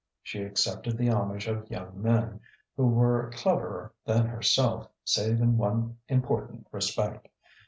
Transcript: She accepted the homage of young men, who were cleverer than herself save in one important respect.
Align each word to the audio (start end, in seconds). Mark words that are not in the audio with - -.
She 0.23 0.41
accepted 0.41 0.97
the 0.97 1.11
homage 1.11 1.45
of 1.45 1.69
young 1.69 2.01
men, 2.01 2.39
who 2.75 2.87
were 2.87 3.29
cleverer 3.35 3.93
than 4.03 4.25
herself 4.25 4.87
save 5.05 5.39
in 5.41 5.57
one 5.59 5.97
important 6.09 6.65
respect. 6.71 7.27